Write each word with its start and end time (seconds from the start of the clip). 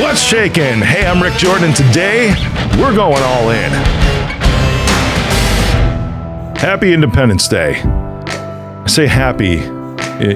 What's 0.00 0.22
shaking? 0.22 0.80
Hey, 0.80 1.06
I'm 1.06 1.22
Rick 1.22 1.34
Jordan. 1.34 1.74
Today, 1.74 2.30
we're 2.78 2.94
going 2.94 3.22
all 3.22 3.50
in. 3.50 3.70
Happy 6.56 6.94
Independence 6.94 7.46
Day. 7.46 7.74
I 7.82 8.86
say 8.86 9.06
happy, 9.06 9.56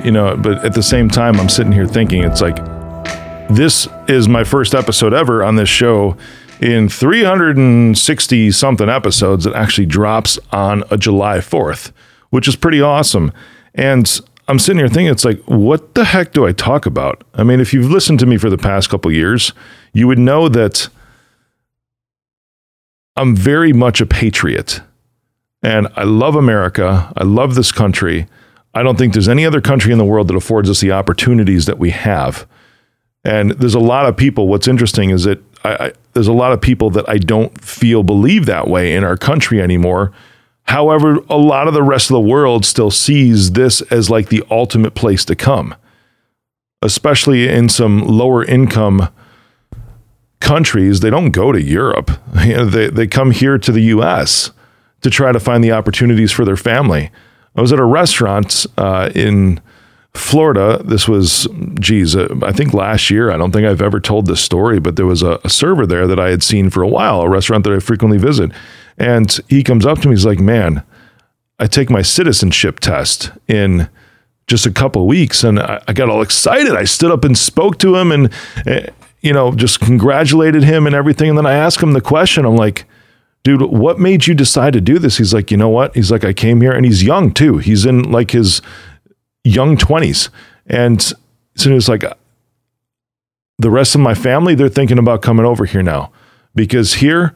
you 0.05 0.11
know, 0.11 0.37
but 0.37 0.63
at 0.63 0.75
the 0.75 0.83
same 0.83 1.09
time, 1.09 1.41
I'm 1.41 1.49
sitting 1.49 1.73
here 1.73 1.87
thinking 1.87 2.23
it's 2.23 2.43
like, 2.43 2.57
this 3.49 3.89
is 4.09 4.29
my 4.29 4.45
first 4.45 4.75
episode 4.75 5.15
ever 5.15 5.43
on 5.43 5.57
this 5.57 5.71
show 5.71 6.19
in 6.61 6.91
360 6.91 8.51
something 8.51 8.91
episodes 8.91 9.45
that 9.45 9.55
actually 9.55 9.87
drops 9.87 10.39
on 10.53 10.85
a 10.91 10.99
July 10.99 11.39
4th, 11.39 11.93
which 12.29 12.47
is 12.47 12.57
pretty 12.57 12.83
awesome. 12.83 13.33
And 13.75 14.21
I'm 14.49 14.59
sitting 14.59 14.79
here 14.79 14.89
thinking, 14.89 15.09
it's 15.09 15.25
like, 15.25 15.41
what 15.45 15.95
the 15.95 16.05
heck 16.05 16.33
do 16.33 16.47
I 16.47 16.53
talk 16.53 16.87
about? 16.87 17.25
I 17.35 17.43
mean, 17.43 17.61
if 17.61 17.75
you've 17.75 17.91
listened 17.91 18.21
to 18.21 18.27
me 18.27 18.37
for 18.37 18.49
the 18.49 18.59
past 18.59 18.89
couple 18.89 19.11
years, 19.11 19.53
you 19.93 20.07
would 20.07 20.19
know 20.19 20.49
that 20.49 20.89
I'm 23.17 23.35
very 23.35 23.73
much 23.73 24.01
a 24.01 24.07
patriot 24.07 24.83
and 25.63 25.89
I 25.97 26.05
love 26.05 26.37
America. 26.37 27.13
I 27.17 27.25
love 27.25 27.55
this 27.55 27.73
country. 27.73 28.29
I 28.75 28.83
don't 28.83 28.97
think 28.97 29.15
there's 29.15 29.29
any 29.29 29.45
other 29.45 29.61
country 29.61 29.91
in 29.91 29.99
the 29.99 30.05
world 30.05 30.29
that 30.29 30.37
affords 30.37 30.71
us 30.71 30.81
the 30.81 30.93
opportunities 30.93 31.67
that 31.67 31.79
we 31.79 31.91
have. 31.91 32.47
And 33.25 33.53
there's 33.53 33.75
a 33.75 33.81
lot 33.81 34.07
of 34.07 34.17
people. 34.17 34.47
What's 34.47 34.69
interesting 34.69 35.11
is 35.11 35.25
that 35.25 35.43
I, 35.65 35.87
I, 35.87 35.93
there's 36.13 36.29
a 36.29 36.33
lot 36.33 36.53
of 36.53 36.61
people 36.61 36.91
that 36.91 37.09
I 37.09 37.17
don't 37.19 37.59
feel 37.61 38.05
believe 38.05 38.47
that 38.47 38.69
way 38.69 38.95
in 38.95 39.03
our 39.03 39.17
country 39.17 39.61
anymore. 39.61 40.13
However, 40.69 41.19
a 41.31 41.37
lot 41.37 41.69
of 41.69 41.75
the 41.75 41.83
rest 41.83 42.11
of 42.11 42.15
the 42.15 42.21
world 42.21 42.65
still 42.65 42.91
sees 42.91 43.53
this 43.53 43.83
as 43.83 44.11
like 44.11 44.29
the 44.29 44.45
ultimate 44.51 44.95
place 44.95 45.25
to 45.27 45.37
come, 45.37 45.75
especially 46.83 47.49
in 47.49 47.69
some 47.69 48.01
lower 48.01 48.45
income 48.45 49.09
countries. 50.41 51.01
They 51.01 51.11
don't 51.11 51.31
go 51.31 51.53
to 51.53 51.63
Europe. 51.63 52.11
You 52.45 52.57
know, 52.59 52.65
they, 52.67 52.89
they 52.89 53.07
come 53.07 53.31
here 53.31 53.59
to 53.59 53.73
the 53.73 53.81
US 53.83 54.53
to 55.01 55.11
try 55.11 55.33
to 55.33 55.41
find 55.41 55.65
the 55.65 55.73
opportunities 55.73 56.31
for 56.31 56.45
their 56.45 56.57
family. 56.57 57.11
I 57.57 57.61
was 57.61 57.73
at 57.73 57.81
a 57.81 57.85
restaurant 57.85 58.67
uh, 58.77 59.11
in 59.15 59.61
Florida. 60.15 60.83
This 60.85 61.09
was, 61.09 61.49
geez, 61.81 62.15
uh, 62.15 62.29
I 62.43 62.53
think 62.53 62.75
last 62.75 63.11
year. 63.11 63.31
I 63.31 63.37
don't 63.37 63.53
think 63.53 63.67
I've 63.67 63.83
ever 63.83 64.01
told 64.01 64.27
this 64.27 64.41
story, 64.41 64.79
but 64.79 64.97
there 64.97 65.07
was 65.07 65.23
a, 65.23 65.39
a 65.45 65.51
server 65.51 65.87
there 65.87 66.07
that 66.07 66.21
I 66.21 66.31
had 66.31 66.43
seen 66.43 66.71
for 66.71 66.83
a 66.83 66.89
while, 66.89 67.23
a 67.23 67.29
restaurant 67.29 67.65
that 67.65 67.73
I 67.73 67.79
frequently 67.79 68.19
visit. 68.19 68.51
And 68.99 69.39
he 69.49 69.63
comes 69.63 69.85
up 69.85 69.99
to 70.01 70.09
me, 70.09 70.15
he's 70.15 70.27
like, 70.27 70.41
man, 70.41 70.83
I 71.59 71.67
take 71.67 71.91
my 71.91 72.03
citizenship 72.03 72.81
test 72.81 73.31
in 73.49 73.89
just 74.47 74.67
a 74.67 74.71
couple 74.71 75.07
weeks. 75.07 75.45
And 75.45 75.59
I, 75.59 75.83
I 75.89 75.93
got 75.93 76.09
all 76.09 76.23
excited. 76.23 76.75
I 76.75 76.85
stood 76.85 77.11
up 77.11 77.25
and 77.25 77.37
spoke 77.37 77.79
to 77.79 77.97
him 77.97 78.13
and, 78.13 78.33
uh, 78.67 78.81
you 79.21 79.33
know, 79.33 79.53
just 79.53 79.81
congratulated 79.81 80.63
him 80.63 80.87
and 80.87 80.95
everything. 80.95 81.31
And 81.31 81.39
then 81.39 81.47
I 81.47 81.55
asked 81.55 81.83
him 81.83 81.93
the 81.93 82.01
question 82.01 82.45
I'm 82.45 82.57
like, 82.57 82.85
dude, 83.43 83.63
what 83.63 83.99
made 83.99 84.27
you 84.27 84.35
decide 84.35 84.73
to 84.73 84.81
do 84.81 84.99
this? 84.99 85.19
He's 85.19 85.33
like, 85.33 85.51
you 85.51 85.57
know 85.57 85.69
what? 85.69 85.95
He's 85.95 86.11
like, 86.11 86.25
I 86.25 86.33
came 86.33 86.61
here 86.61 86.73
and 86.73 86.85
he's 86.85 87.03
young 87.03 87.33
too. 87.33 87.59
He's 87.59 87.87
in 87.87 88.11
like 88.11 88.33
his 88.33 88.61
young 89.45 89.77
20s. 89.77 90.31
And 90.67 91.01
so 91.01 91.71
he 91.71 91.73
was 91.73 91.89
like, 91.89 92.05
the 93.59 93.71
rest 93.71 93.95
of 93.95 94.01
my 94.01 94.15
family, 94.15 94.55
they're 94.55 94.69
thinking 94.69 94.99
about 94.99 95.23
coming 95.23 95.47
over 95.47 95.65
here 95.65 95.83
now 95.83 96.13
because 96.55 96.95
here 96.95 97.35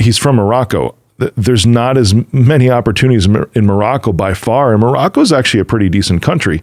he's 0.00 0.18
from 0.18 0.36
Morocco. 0.36 0.96
There's 1.36 1.66
not 1.66 1.98
as 1.98 2.14
many 2.32 2.70
opportunities 2.70 3.26
in 3.26 3.66
Morocco 3.66 4.12
by 4.12 4.34
far. 4.34 4.72
And 4.72 4.80
Morocco 4.80 5.20
is 5.20 5.32
actually 5.32 5.60
a 5.60 5.66
pretty 5.66 5.88
decent 5.88 6.22
country 6.22 6.62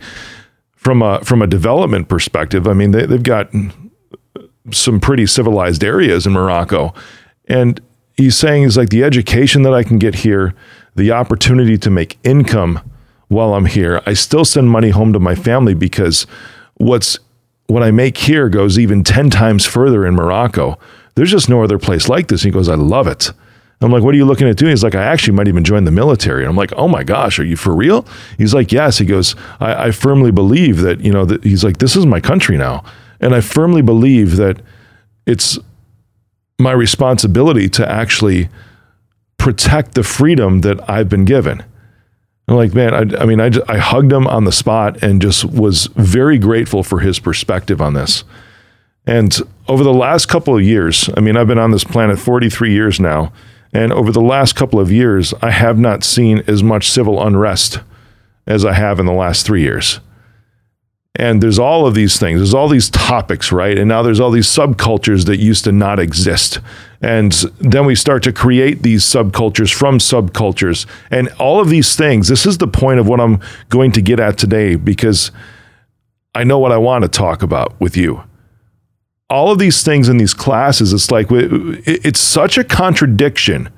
from 0.75 1.01
a, 1.01 1.23
from 1.23 1.41
a 1.41 1.47
development 1.47 2.09
perspective. 2.09 2.67
I 2.67 2.73
mean, 2.73 2.91
they, 2.91 3.05
they've 3.05 3.21
got 3.21 3.51
some 4.71 4.99
pretty 4.99 5.27
civilized 5.27 5.83
areas 5.83 6.25
in 6.25 6.33
Morocco. 6.33 6.93
And 7.45 7.79
he's 8.15 8.35
saying 8.35 8.63
is 8.63 8.77
like 8.77 8.89
the 8.89 9.03
education 9.03 9.61
that 9.61 9.73
I 9.73 9.83
can 9.83 9.99
get 9.99 10.15
here, 10.15 10.53
the 10.95 11.11
opportunity 11.11 11.77
to 11.77 11.89
make 11.89 12.17
income 12.23 12.81
while 13.27 13.53
I'm 13.53 13.65
here. 13.65 14.01
I 14.05 14.13
still 14.13 14.45
send 14.45 14.69
money 14.69 14.89
home 14.89 15.13
to 15.13 15.19
my 15.19 15.35
family 15.35 15.73
because 15.73 16.25
what's 16.75 17.19
what 17.67 17.83
I 17.83 17.91
make 17.91 18.17
here 18.17 18.49
goes 18.49 18.79
even 18.79 19.03
10 19.03 19.29
times 19.29 19.65
further 19.65 20.05
in 20.05 20.15
Morocco. 20.15 20.79
There's 21.17 21.31
just 21.31 21.49
no 21.49 21.63
other 21.63 21.79
place 21.79 22.07
like 22.07 22.27
this. 22.27 22.43
He 22.43 22.51
goes, 22.51 22.69
I 22.69 22.75
love 22.75 23.07
it. 23.07 23.31
I'm 23.81 23.91
like, 23.91 24.03
what 24.03 24.13
are 24.13 24.17
you 24.17 24.25
looking 24.25 24.47
at 24.47 24.55
doing? 24.55 24.69
He's 24.69 24.83
like, 24.83 24.93
I 24.93 25.01
actually 25.01 25.33
might 25.33 25.47
even 25.47 25.63
join 25.63 25.83
the 25.83 25.89
military. 25.89 26.43
And 26.43 26.49
I'm 26.49 26.55
like, 26.55 26.71
oh 26.73 26.87
my 26.87 27.03
gosh, 27.03 27.39
are 27.39 27.43
you 27.43 27.55
for 27.55 27.75
real? 27.75 28.05
He's 28.37 28.53
like, 28.53 28.71
yes. 28.71 28.99
He 28.99 29.05
goes, 29.05 29.35
I, 29.59 29.87
I 29.87 29.91
firmly 29.91 30.29
believe 30.29 30.81
that, 30.81 31.01
you 31.01 31.11
know, 31.11 31.25
that 31.25 31.43
he's 31.43 31.63
like, 31.63 31.79
this 31.79 31.95
is 31.95 32.05
my 32.05 32.19
country 32.19 32.55
now. 32.55 32.83
And 33.19 33.33
I 33.33 33.41
firmly 33.41 33.81
believe 33.81 34.35
that 34.35 34.61
it's 35.25 35.57
my 36.59 36.71
responsibility 36.71 37.67
to 37.69 37.91
actually 37.91 38.49
protect 39.39 39.95
the 39.95 40.03
freedom 40.03 40.61
that 40.61 40.87
I've 40.87 41.09
been 41.09 41.25
given. 41.25 41.63
I'm 42.47 42.57
like, 42.57 42.75
man, 42.75 42.93
I, 42.93 43.23
I 43.23 43.25
mean, 43.25 43.41
I, 43.41 43.49
I 43.67 43.79
hugged 43.79 44.11
him 44.11 44.27
on 44.27 44.43
the 44.43 44.51
spot 44.51 45.01
and 45.01 45.19
just 45.19 45.45
was 45.45 45.87
very 45.95 46.37
grateful 46.37 46.83
for 46.83 46.99
his 46.99 47.17
perspective 47.17 47.81
on 47.81 47.95
this. 47.95 48.23
And 49.07 49.35
over 49.69 49.83
the 49.83 49.93
last 49.93 50.27
couple 50.27 50.55
of 50.55 50.61
years, 50.61 51.09
I 51.15 51.21
mean, 51.21 51.37
I've 51.37 51.47
been 51.47 51.57
on 51.57 51.71
this 51.71 51.85
planet 51.85 52.19
43 52.19 52.73
years 52.73 52.99
now. 52.99 53.31
And 53.73 53.93
over 53.93 54.11
the 54.11 54.21
last 54.21 54.55
couple 54.55 54.79
of 54.79 54.91
years, 54.91 55.33
I 55.41 55.51
have 55.51 55.79
not 55.79 56.03
seen 56.03 56.43
as 56.45 56.61
much 56.61 56.89
civil 56.89 57.25
unrest 57.25 57.79
as 58.45 58.65
I 58.65 58.73
have 58.73 58.99
in 58.99 59.05
the 59.05 59.13
last 59.13 59.45
three 59.45 59.61
years. 59.61 60.01
And 61.15 61.41
there's 61.41 61.57
all 61.57 61.87
of 61.87 61.95
these 61.95 62.19
things, 62.19 62.39
there's 62.39 62.53
all 62.53 62.69
these 62.69 62.91
topics, 62.91 63.51
right? 63.51 63.77
And 63.77 63.87
now 63.87 64.03
there's 64.03 64.19
all 64.19 64.29
these 64.29 64.47
subcultures 64.47 65.25
that 65.25 65.37
used 65.37 65.63
to 65.63 65.71
not 65.71 65.99
exist. 65.99 66.59
And 67.01 67.31
then 67.59 67.85
we 67.85 67.95
start 67.95 68.21
to 68.23 68.33
create 68.33 68.83
these 68.83 69.03
subcultures 69.03 69.73
from 69.73 69.97
subcultures. 69.97 70.85
And 71.09 71.29
all 71.39 71.59
of 71.59 71.69
these 71.69 71.95
things, 71.95 72.27
this 72.27 72.45
is 72.45 72.59
the 72.59 72.67
point 72.67 72.99
of 72.99 73.07
what 73.07 73.19
I'm 73.19 73.39
going 73.69 73.91
to 73.93 74.01
get 74.01 74.19
at 74.19 74.37
today 74.37 74.75
because 74.75 75.31
I 76.35 76.43
know 76.43 76.59
what 76.59 76.71
I 76.71 76.77
want 76.77 77.03
to 77.03 77.07
talk 77.07 77.41
about 77.41 77.79
with 77.79 77.97
you. 77.97 78.21
All 79.29 79.51
of 79.51 79.59
these 79.59 79.83
things 79.83 80.07
in 80.07 80.17
these 80.17 80.33
classes, 80.33 80.93
it's 80.93 81.11
like 81.11 81.27
it's 81.29 82.19
such 82.19 82.57
a 82.57 82.63
contradiction. 82.63 83.69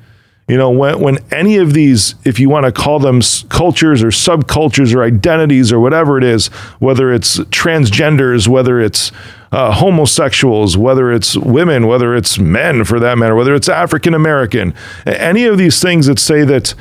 You 0.47 0.57
know, 0.57 0.71
when, 0.71 0.99
when 0.99 1.17
any 1.31 1.57
of 1.57 1.73
these, 1.73 2.15
if 2.25 2.39
you 2.39 2.49
want 2.49 2.65
to 2.65 2.71
call 2.71 2.97
them 2.97 3.21
cultures 3.49 4.01
or 4.01 4.07
subcultures 4.07 4.95
or 4.95 5.03
identities 5.03 5.71
or 5.71 5.79
whatever 5.79 6.17
it 6.17 6.23
is, 6.23 6.47
whether 6.79 7.13
it's 7.13 7.37
transgenders, 7.37 8.47
whether 8.47 8.81
it's 8.81 9.11
uh, 9.51 9.73
homosexuals, 9.73 10.75
whether 10.75 11.11
it's 11.11 11.37
women, 11.37 11.85
whether 11.85 12.15
it's 12.15 12.39
men 12.39 12.83
for 12.83 12.99
that 12.99 13.19
matter, 13.19 13.35
whether 13.35 13.53
it's 13.53 13.69
African 13.69 14.15
American, 14.15 14.73
any 15.05 15.45
of 15.45 15.59
these 15.59 15.79
things 15.79 16.07
that 16.07 16.17
say 16.17 16.43
that 16.43 16.73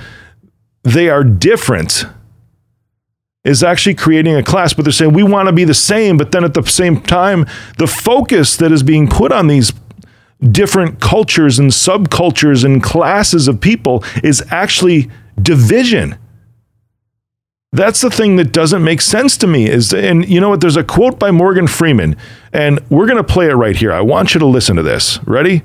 they 0.83 1.11
are 1.11 1.23
different 1.23 2.07
is 3.45 3.63
actually 3.63 3.95
creating 3.95 4.35
a 4.35 4.43
class, 4.43 4.75
but 4.75 4.85
they're 4.85 4.93
saying 4.93 5.13
we 5.13 5.23
want 5.23 5.49
to 5.49 5.53
be 5.53 5.65
the 5.65 5.75
same, 5.75 6.17
but 6.17 6.33
then 6.33 6.45
at 6.45 6.55
the 6.55 6.65
same 6.65 7.01
time, 7.01 7.47
the 7.79 7.87
focus 7.87 8.57
that 8.57 8.73
is 8.73 8.83
being 8.83 9.09
put 9.09 9.33
on 9.33 9.47
these 9.47 9.73
different 10.43 11.01
cultures 11.01 11.59
and 11.59 11.71
subcultures 11.71 12.65
and 12.65 12.83
classes 12.83 13.49
of 13.49 13.61
people 13.61 14.05
is 14.23 14.43
actually 14.51 15.11
division. 15.41 16.17
That's 17.73 18.01
the 18.01 18.11
thing 18.11 18.37
that 18.37 18.53
doesn't 18.53 18.83
make 18.83 19.01
sense 19.01 19.37
to 19.39 19.47
me 19.47 19.69
is 19.69 19.93
and 19.93 20.27
you 20.29 20.41
know 20.41 20.49
what 20.49 20.61
there's 20.61 20.77
a 20.77 20.85
quote 20.85 21.19
by 21.19 21.31
Morgan 21.31 21.67
Freeman 21.67 22.17
and 22.53 22.81
we're 22.89 23.07
going 23.07 23.19
to 23.19 23.25
play 23.25 23.47
it 23.51 23.55
right 23.55 23.77
here. 23.77 23.93
I 23.93 24.01
want 24.01 24.33
you 24.33 24.41
to 24.41 24.47
listen 24.47 24.77
to 24.77 24.83
this. 24.83 25.23
Ready? 25.25 25.63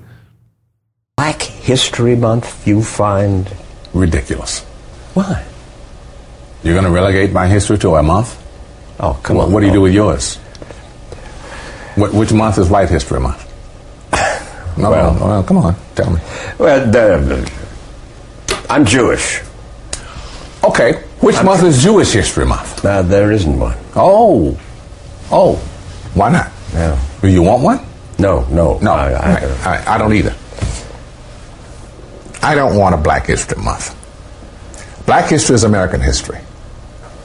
Black 1.15 1.41
History 1.41 2.15
Month 2.15 2.67
you 2.67 2.83
find 2.83 3.55
Ridiculous. 3.93 4.61
why? 5.13 5.45
You're 6.63 6.73
going 6.73 6.85
to 6.85 6.91
relegate 6.91 7.31
my 7.33 7.47
history 7.47 7.77
to 7.79 7.95
a 7.95 8.03
month? 8.03 8.39
Oh, 8.99 9.19
come 9.23 9.37
What, 9.37 9.45
on. 9.47 9.51
what 9.53 9.59
do 9.61 9.65
you 9.67 9.73
do 9.73 9.81
with 9.81 9.93
yours? 9.93 10.35
What, 11.95 12.13
which 12.13 12.31
month 12.31 12.57
is 12.57 12.69
White 12.69 12.89
History 12.89 13.19
Month? 13.19 13.49
No, 14.75 14.89
Well- 14.89 15.13
well, 15.13 15.27
well, 15.29 15.43
come 15.43 15.57
on, 15.57 15.75
tell 15.93 16.09
me. 16.09 16.19
Well, 16.57 16.89
the, 16.89 17.51
I'm 18.69 18.85
Jewish. 18.85 19.41
Okay, 20.63 21.03
which 21.19 21.35
month 21.43 21.61
is 21.63 21.83
Jewish 21.83 22.11
History 22.11 22.45
Month? 22.45 22.83
Uh, 22.83 23.03
there 23.03 23.31
isn't 23.31 23.59
one. 23.59 23.77
Oh, 23.95 24.57
oh, 25.31 25.57
why 26.15 26.31
not? 26.31 26.51
No. 26.73 26.97
Do 27.21 27.27
you 27.27 27.43
want 27.43 27.61
one? 27.61 27.85
No, 28.17 28.45
no. 28.47 28.79
No, 28.79 28.93
I, 28.93 29.11
I, 29.11 29.31
I, 29.35 29.75
I, 29.77 29.95
I 29.95 29.97
don't 29.99 30.13
either. 30.13 30.33
I 32.41 32.55
don't 32.55 32.75
want 32.75 32.95
a 32.95 32.97
Black 32.97 33.27
History 33.27 33.61
Month. 33.61 33.95
Black 35.05 35.29
history 35.29 35.53
is 35.55 35.63
American 35.65 36.01
history. 36.01 36.39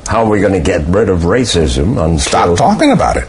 How 0.09 0.25
are 0.25 0.31
we 0.31 0.41
going 0.41 0.55
to 0.55 0.61
get 0.61 0.87
rid 0.87 1.11
of 1.11 1.21
racism 1.21 2.03
until... 2.03 2.19
Stop 2.19 2.57
talking 2.57 2.93
about 2.93 3.19
it. 3.19 3.29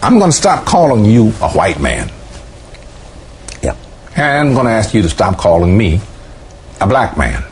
I'm 0.00 0.20
going 0.20 0.30
to 0.30 0.36
stop 0.36 0.64
calling 0.64 1.04
you 1.04 1.32
a 1.40 1.50
white 1.50 1.80
man. 1.80 2.12
Yeah. 3.62 3.76
And 4.14 4.48
I'm 4.48 4.54
going 4.54 4.66
to 4.66 4.72
ask 4.72 4.94
you 4.94 5.02
to 5.02 5.08
stop 5.08 5.38
calling 5.38 5.76
me 5.76 6.00
a 6.80 6.86
black 6.86 7.18
man. 7.18 7.42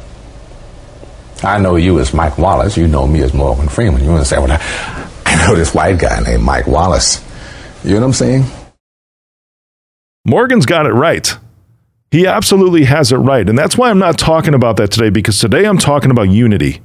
I 1.42 1.58
know 1.58 1.74
you 1.74 1.98
as 1.98 2.14
Mike 2.14 2.38
Wallace. 2.38 2.76
You 2.76 2.86
know 2.86 3.04
me 3.04 3.22
as 3.22 3.34
Morgan 3.34 3.68
Freeman. 3.68 4.04
You're 4.04 4.12
going 4.12 4.22
to 4.22 4.24
say, 4.24 4.38
well, 4.38 4.52
I, 4.52 5.10
I 5.26 5.48
know 5.48 5.56
this 5.56 5.74
white 5.74 5.98
guy 5.98 6.20
named 6.20 6.44
Mike 6.44 6.68
Wallace. 6.68 7.20
You 7.82 7.94
know 7.94 8.00
what 8.00 8.06
I'm 8.06 8.12
saying? 8.12 8.44
Morgan's 10.24 10.66
got 10.66 10.86
it 10.86 10.92
right. 10.92 11.36
He 12.14 12.28
absolutely 12.28 12.84
has 12.84 13.10
it 13.10 13.16
right. 13.16 13.48
And 13.48 13.58
that's 13.58 13.76
why 13.76 13.90
I'm 13.90 13.98
not 13.98 14.16
talking 14.16 14.54
about 14.54 14.76
that 14.76 14.92
today, 14.92 15.10
because 15.10 15.40
today 15.40 15.64
I'm 15.64 15.78
talking 15.78 16.12
about 16.12 16.28
unity. 16.28 16.80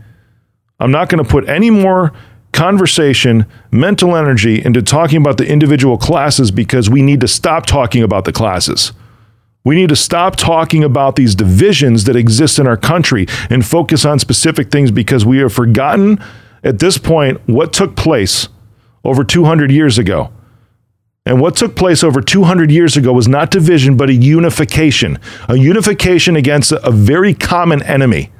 I'm 0.79 0.89
not 0.89 1.07
going 1.07 1.23
to 1.23 1.29
put 1.29 1.47
any 1.47 1.69
more 1.69 2.13
conversation, 2.51 3.45
mental 3.69 4.15
energy 4.15 4.59
into 4.59 4.81
talking 4.81 5.17
about 5.21 5.37
the 5.37 5.47
individual 5.47 5.99
classes 5.99 6.49
because 6.49 6.89
we 6.89 7.03
need 7.03 7.21
to 7.21 7.27
stop 7.27 7.67
talking 7.67 8.01
about 8.01 8.25
the 8.25 8.31
classes. 8.31 8.91
We 9.63 9.75
need 9.75 9.89
to 9.89 9.95
stop 9.95 10.35
talking 10.35 10.83
about 10.83 11.15
these 11.15 11.35
divisions 11.35 12.05
that 12.05 12.15
exist 12.15 12.57
in 12.57 12.65
our 12.65 12.75
country 12.75 13.27
and 13.51 13.63
focus 13.63 14.05
on 14.05 14.17
specific 14.17 14.71
things 14.71 14.89
because 14.89 15.27
we 15.27 15.37
have 15.37 15.53
forgotten 15.53 16.17
at 16.63 16.79
this 16.79 16.97
point 16.97 17.39
what 17.47 17.71
took 17.71 17.95
place 17.95 18.47
over 19.03 19.23
200 19.23 19.71
years 19.71 19.99
ago. 19.99 20.31
And 21.29 21.39
what 21.39 21.55
took 21.55 21.75
place 21.75 22.03
over 22.03 22.21
200 22.21 22.71
years 22.71 22.97
ago 22.97 23.13
was 23.13 23.27
not 23.27 23.51
division, 23.51 23.95
but 23.95 24.09
a 24.09 24.15
unification, 24.15 25.19
a 25.47 25.55
unification 25.55 26.35
against 26.35 26.71
a 26.71 26.89
very 26.89 27.35
common 27.35 27.83
enemy. 27.83 28.31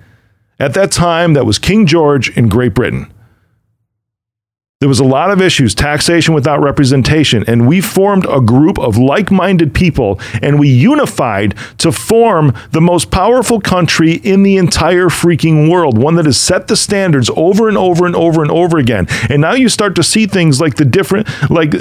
At 0.59 0.74
that 0.74 0.91
time, 0.91 1.33
that 1.33 1.45
was 1.45 1.59
King 1.59 1.86
George 1.86 2.36
in 2.36 2.50
Great 2.50 2.74
Britain. 2.74 3.13
There 4.80 4.89
was 4.89 5.00
a 5.00 5.03
lot 5.03 5.30
of 5.30 5.39
issues, 5.39 5.75
taxation 5.75 6.33
without 6.33 6.63
representation, 6.63 7.44
and 7.47 7.68
we 7.68 7.80
formed 7.80 8.25
a 8.27 8.41
group 8.41 8.80
of 8.80 8.97
like 8.97 9.30
minded 9.30 9.75
people 9.75 10.19
and 10.41 10.57
we 10.57 10.69
unified 10.69 11.56
to 11.77 11.91
form 11.91 12.56
the 12.71 12.81
most 12.81 13.12
powerful 13.12 13.62
country 13.62 14.13
in 14.13 14.41
the 14.41 14.57
entire 14.57 15.09
freaking 15.09 15.69
world, 15.69 15.95
one 15.95 16.15
that 16.15 16.25
has 16.25 16.39
set 16.39 16.68
the 16.68 16.75
standards 16.75 17.30
over 17.36 17.68
and 17.68 17.77
over 17.77 18.07
and 18.07 18.15
over 18.15 18.41
and 18.41 18.50
over 18.50 18.80
again. 18.80 19.06
And 19.30 19.41
now 19.41 19.53
you 19.53 19.69
start 19.69 19.95
to 19.97 20.03
see 20.03 20.25
things 20.25 20.59
like 20.59 20.77
the 20.77 20.86
different, 20.86 21.27
like, 21.51 21.75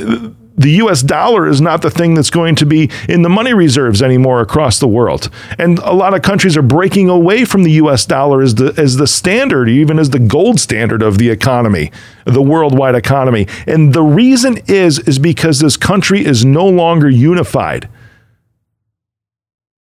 the 0.58 0.72
US 0.72 1.02
dollar 1.02 1.46
is 1.46 1.60
not 1.60 1.82
the 1.82 1.90
thing 1.90 2.14
that's 2.14 2.30
going 2.30 2.56
to 2.56 2.66
be 2.66 2.90
in 3.08 3.22
the 3.22 3.28
money 3.28 3.54
reserves 3.54 4.02
anymore 4.02 4.40
across 4.40 4.78
the 4.78 4.88
world. 4.88 5.30
And 5.56 5.78
a 5.78 5.92
lot 5.92 6.14
of 6.14 6.22
countries 6.22 6.56
are 6.56 6.62
breaking 6.62 7.08
away 7.08 7.44
from 7.44 7.62
the 7.62 7.72
US 7.72 8.04
dollar 8.04 8.42
as 8.42 8.56
the 8.56 8.74
as 8.76 8.96
the 8.96 9.06
standard, 9.06 9.68
even 9.68 9.98
as 9.98 10.10
the 10.10 10.18
gold 10.18 10.58
standard 10.58 11.00
of 11.00 11.18
the 11.18 11.30
economy, 11.30 11.92
the 12.24 12.42
worldwide 12.42 12.96
economy. 12.96 13.46
And 13.66 13.94
the 13.94 14.02
reason 14.02 14.58
is 14.66 14.98
is 15.00 15.18
because 15.18 15.60
this 15.60 15.76
country 15.76 16.24
is 16.24 16.44
no 16.44 16.66
longer 16.66 17.08
unified. 17.08 17.88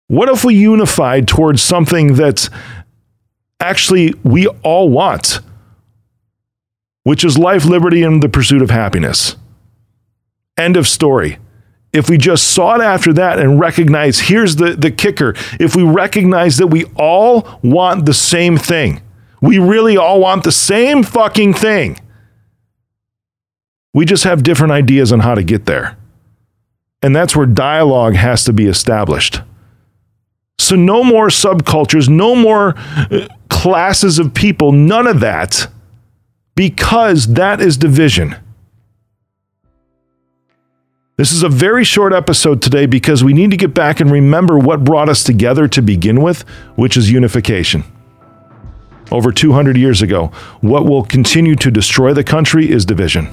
What 0.07 0.29
if 0.29 0.43
we 0.43 0.55
unified 0.55 1.27
towards 1.27 1.61
something 1.61 2.15
that 2.15 2.49
actually 3.59 4.13
we 4.23 4.47
all 4.47 4.89
want, 4.89 5.39
which 7.03 7.25
is 7.25 7.37
life, 7.37 7.65
liberty, 7.65 8.03
and 8.03 8.21
the 8.21 8.29
pursuit 8.29 8.61
of 8.61 8.69
happiness? 8.69 9.35
End 10.57 10.77
of 10.77 10.87
story. 10.87 11.39
If 11.93 12.09
we 12.09 12.17
just 12.17 12.49
sought 12.49 12.81
after 12.81 13.13
that 13.13 13.39
and 13.39 13.59
recognize, 13.59 14.19
here's 14.19 14.57
the, 14.57 14.75
the 14.75 14.91
kicker 14.91 15.33
if 15.59 15.75
we 15.75 15.83
recognize 15.83 16.57
that 16.57 16.67
we 16.67 16.85
all 16.95 17.59
want 17.63 18.05
the 18.05 18.13
same 18.13 18.57
thing, 18.57 19.01
we 19.41 19.57
really 19.59 19.97
all 19.97 20.19
want 20.19 20.43
the 20.43 20.51
same 20.51 21.03
fucking 21.03 21.53
thing. 21.53 21.99
We 23.93 24.05
just 24.05 24.25
have 24.25 24.43
different 24.43 24.73
ideas 24.73 25.11
on 25.11 25.21
how 25.21 25.35
to 25.35 25.43
get 25.43 25.65
there. 25.65 25.97
And 27.01 27.15
that's 27.15 27.35
where 27.35 27.45
dialogue 27.45 28.15
has 28.15 28.43
to 28.45 28.53
be 28.53 28.65
established. 28.65 29.41
So, 30.59 30.75
no 30.75 31.03
more 31.03 31.27
subcultures, 31.27 32.09
no 32.09 32.35
more 32.35 32.75
uh, 32.77 33.27
classes 33.49 34.19
of 34.19 34.33
people, 34.33 34.71
none 34.71 35.07
of 35.07 35.19
that, 35.19 35.67
because 36.55 37.27
that 37.33 37.61
is 37.61 37.77
division. 37.77 38.35
This 41.17 41.31
is 41.31 41.41
a 41.41 41.49
very 41.49 41.83
short 41.83 42.13
episode 42.13 42.61
today 42.61 42.85
because 42.85 43.23
we 43.23 43.33
need 43.33 43.49
to 43.49 43.57
get 43.57 43.73
back 43.73 43.99
and 43.99 44.11
remember 44.11 44.59
what 44.59 44.83
brought 44.83 45.09
us 45.09 45.23
together 45.23 45.67
to 45.69 45.81
begin 45.81 46.21
with, 46.21 46.41
which 46.75 46.95
is 46.95 47.09
unification. 47.09 47.83
Over 49.11 49.31
200 49.31 49.77
years 49.77 50.03
ago, 50.03 50.27
what 50.61 50.85
will 50.85 51.03
continue 51.03 51.55
to 51.55 51.71
destroy 51.71 52.13
the 52.13 52.23
country 52.23 52.69
is 52.69 52.85
division. 52.85 53.29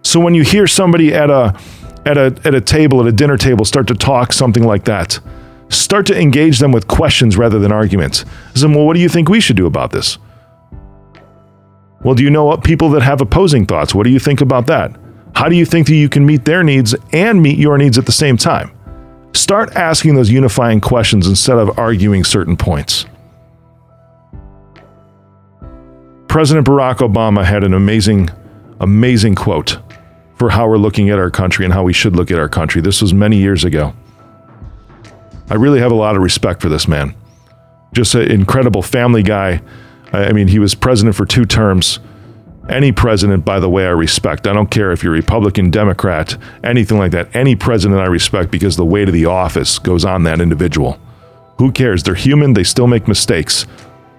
So 0.00 0.20
when 0.20 0.32
you 0.32 0.42
hear 0.42 0.66
somebody 0.66 1.12
at 1.12 1.28
a 1.28 1.54
at 2.06 2.16
a 2.16 2.34
at 2.46 2.54
a 2.54 2.62
table 2.62 3.02
at 3.02 3.06
a 3.06 3.12
dinner 3.12 3.36
table 3.36 3.66
start 3.66 3.86
to 3.88 3.94
talk 3.94 4.32
something 4.32 4.64
like 4.64 4.86
that, 4.86 5.20
start 5.68 6.06
to 6.06 6.18
engage 6.18 6.60
them 6.60 6.72
with 6.72 6.88
questions 6.88 7.36
rather 7.36 7.58
than 7.58 7.72
arguments. 7.72 8.24
Say, 8.54 8.68
well, 8.68 8.86
what 8.86 8.94
do 8.94 9.00
you 9.00 9.10
think 9.10 9.28
we 9.28 9.40
should 9.40 9.58
do 9.58 9.66
about 9.66 9.90
this? 9.90 10.16
Well, 12.02 12.14
do 12.14 12.22
you 12.22 12.30
know 12.30 12.56
people 12.56 12.88
that 12.92 13.02
have 13.02 13.20
opposing 13.20 13.66
thoughts? 13.66 13.94
What 13.94 14.04
do 14.04 14.10
you 14.10 14.18
think 14.18 14.40
about 14.40 14.66
that? 14.68 15.01
How 15.42 15.48
do 15.48 15.56
you 15.56 15.66
think 15.66 15.88
that 15.88 15.96
you 15.96 16.08
can 16.08 16.24
meet 16.24 16.44
their 16.44 16.62
needs 16.62 16.94
and 17.12 17.42
meet 17.42 17.58
your 17.58 17.76
needs 17.76 17.98
at 17.98 18.06
the 18.06 18.12
same 18.12 18.36
time? 18.36 18.70
Start 19.34 19.74
asking 19.74 20.14
those 20.14 20.30
unifying 20.30 20.80
questions 20.80 21.26
instead 21.26 21.58
of 21.58 21.80
arguing 21.80 22.22
certain 22.22 22.56
points. 22.56 23.06
President 26.28 26.64
Barack 26.64 26.98
Obama 26.98 27.44
had 27.44 27.64
an 27.64 27.74
amazing, 27.74 28.30
amazing 28.78 29.34
quote 29.34 29.78
for 30.36 30.48
how 30.48 30.68
we're 30.68 30.78
looking 30.78 31.10
at 31.10 31.18
our 31.18 31.28
country 31.28 31.64
and 31.64 31.74
how 31.74 31.82
we 31.82 31.92
should 31.92 32.14
look 32.14 32.30
at 32.30 32.38
our 32.38 32.48
country. 32.48 32.80
This 32.80 33.02
was 33.02 33.12
many 33.12 33.38
years 33.38 33.64
ago. 33.64 33.92
I 35.50 35.54
really 35.54 35.80
have 35.80 35.90
a 35.90 35.96
lot 35.96 36.14
of 36.14 36.22
respect 36.22 36.62
for 36.62 36.68
this 36.68 36.86
man. 36.86 37.16
Just 37.92 38.14
an 38.14 38.30
incredible 38.30 38.80
family 38.80 39.24
guy. 39.24 39.60
I 40.12 40.30
mean, 40.30 40.46
he 40.46 40.60
was 40.60 40.76
president 40.76 41.16
for 41.16 41.26
two 41.26 41.46
terms 41.46 41.98
any 42.72 42.90
president, 42.90 43.44
by 43.44 43.60
the 43.60 43.68
way, 43.68 43.86
I 43.86 43.90
respect. 43.90 44.46
I 44.46 44.52
don't 44.52 44.70
care 44.70 44.92
if 44.92 45.02
you're 45.02 45.12
Republican, 45.12 45.70
Democrat, 45.70 46.36
anything 46.64 46.98
like 46.98 47.12
that. 47.12 47.34
Any 47.36 47.54
president 47.54 48.00
I 48.00 48.06
respect 48.06 48.50
because 48.50 48.76
the 48.76 48.84
weight 48.84 49.08
of 49.08 49.14
the 49.14 49.26
office 49.26 49.78
goes 49.78 50.04
on 50.04 50.22
that 50.24 50.40
individual. 50.40 50.98
Who 51.58 51.70
cares? 51.70 52.02
They're 52.02 52.14
human, 52.14 52.54
they 52.54 52.64
still 52.64 52.86
make 52.86 53.06
mistakes. 53.06 53.66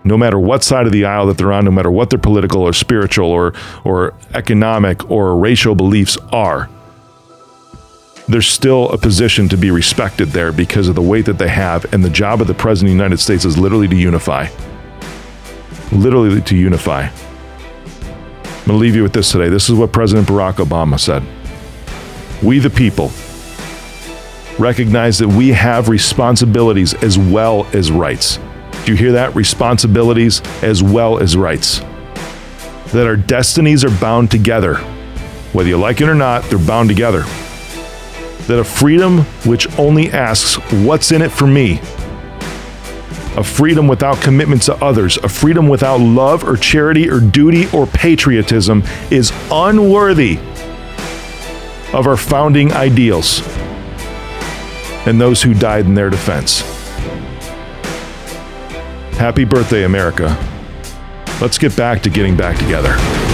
No 0.05 0.17
matter 0.17 0.37
what 0.37 0.63
side 0.63 0.85
of 0.85 0.91
the 0.91 1.05
aisle 1.05 1.27
that 1.27 1.37
they're 1.37 1.51
on, 1.51 1.65
no 1.65 1.71
matter 1.71 1.89
what 1.89 2.09
their 2.09 2.19
political 2.19 2.61
or 2.61 2.73
spiritual 2.73 3.29
or, 3.29 3.53
or 3.83 4.13
economic 4.33 5.09
or 5.09 5.35
racial 5.35 5.75
beliefs 5.75 6.17
are, 6.31 6.69
there's 8.27 8.47
still 8.47 8.89
a 8.91 8.97
position 8.97 9.49
to 9.49 9.57
be 9.57 9.71
respected 9.71 10.29
there 10.29 10.51
because 10.51 10.87
of 10.87 10.95
the 10.95 11.01
weight 11.01 11.25
that 11.25 11.37
they 11.37 11.49
have. 11.49 11.91
And 11.93 12.03
the 12.03 12.09
job 12.09 12.39
of 12.39 12.47
the 12.47 12.53
President 12.53 12.91
of 12.91 12.97
the 12.97 13.03
United 13.03 13.19
States 13.19 13.45
is 13.45 13.57
literally 13.57 13.87
to 13.87 13.95
unify. 13.95 14.47
Literally 15.91 16.41
to 16.41 16.55
unify. 16.55 17.09
I'm 18.63 18.67
going 18.67 18.79
to 18.79 18.81
leave 18.81 18.95
you 18.95 19.03
with 19.03 19.11
this 19.11 19.29
today. 19.29 19.49
This 19.49 19.67
is 19.69 19.75
what 19.75 19.91
President 19.91 20.25
Barack 20.25 20.53
Obama 20.65 20.97
said. 20.97 21.21
We, 22.41 22.59
the 22.59 22.69
people, 22.69 23.11
recognize 24.57 25.19
that 25.19 25.27
we 25.27 25.49
have 25.49 25.89
responsibilities 25.89 26.93
as 27.03 27.17
well 27.17 27.67
as 27.73 27.91
rights. 27.91 28.39
Do 28.85 28.93
you 28.93 28.97
hear 28.97 29.11
that? 29.11 29.35
Responsibilities 29.35 30.41
as 30.61 30.81
well 30.81 31.19
as 31.19 31.35
rights. 31.35 31.79
That 32.93 33.05
our 33.05 33.17
destinies 33.17 33.83
are 33.83 33.91
bound 33.99 34.31
together. 34.31 34.75
Whether 35.51 35.67
you 35.67 35.77
like 35.77 35.99
it 35.99 36.07
or 36.07 36.15
not, 36.15 36.45
they're 36.45 36.57
bound 36.57 36.87
together. 36.87 37.23
That 38.47 38.59
a 38.59 38.63
freedom 38.63 39.23
which 39.45 39.67
only 39.77 40.09
asks, 40.09 40.55
What's 40.85 41.11
in 41.11 41.21
it 41.21 41.33
for 41.33 41.47
me? 41.47 41.81
A 43.37 43.43
freedom 43.43 43.87
without 43.87 44.21
commitment 44.21 44.61
to 44.63 44.75
others, 44.75 45.17
a 45.17 45.29
freedom 45.29 45.67
without 45.67 45.99
love 45.99 46.43
or 46.43 46.55
charity 46.55 47.09
or 47.09 47.19
duty 47.19 47.67
or 47.71 47.87
patriotism 47.87 48.83
is 49.09 49.31
unworthy 49.51 50.37
of 51.93 52.07
our 52.07 52.17
founding 52.17 52.71
ideals 52.73 53.41
and 55.05 55.19
those 55.19 55.41
who 55.41 55.53
died 55.53 55.85
in 55.85 55.93
their 55.93 56.09
defense. 56.09 56.61
Happy 59.17 59.43
birthday, 59.43 59.83
America. 59.83 60.37
Let's 61.41 61.57
get 61.57 61.75
back 61.75 62.01
to 62.03 62.09
getting 62.09 62.37
back 62.37 62.57
together. 62.57 63.32